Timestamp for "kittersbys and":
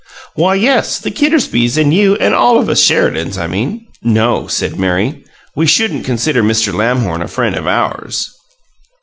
1.11-1.93